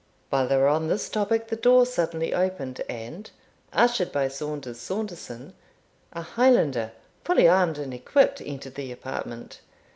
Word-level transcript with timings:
While 0.31 0.47
they 0.47 0.57
were 0.57 0.67
on 0.67 0.87
this 0.87 1.07
topic, 1.09 1.49
the 1.49 1.55
door 1.55 1.85
suddenly 1.85 2.33
opened, 2.33 2.81
and, 2.89 3.29
ushered 3.71 4.11
by 4.11 4.29
Saunders 4.29 4.79
Saunderson, 4.79 5.53
a 6.11 6.23
Highlander, 6.23 6.93
fully 7.23 7.47
armed 7.47 7.77
and 7.77 7.93
equipped, 7.93 8.41
entered 8.43 8.73
the 8.73 8.91
apartment. 8.91 9.59